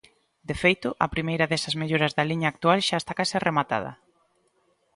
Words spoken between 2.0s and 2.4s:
da